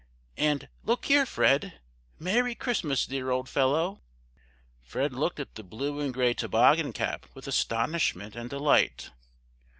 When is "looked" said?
5.13-5.39